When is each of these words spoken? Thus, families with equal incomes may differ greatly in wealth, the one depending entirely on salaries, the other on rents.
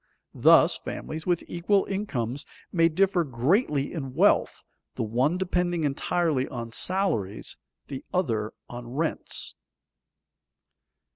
Thus, 0.33 0.79
families 0.79 1.27
with 1.27 1.43
equal 1.47 1.85
incomes 1.85 2.47
may 2.71 2.89
differ 2.89 3.23
greatly 3.23 3.93
in 3.93 4.15
wealth, 4.15 4.63
the 4.95 5.03
one 5.03 5.37
depending 5.37 5.83
entirely 5.83 6.47
on 6.47 6.71
salaries, 6.71 7.55
the 7.87 8.03
other 8.11 8.51
on 8.67 8.87
rents. 8.95 9.53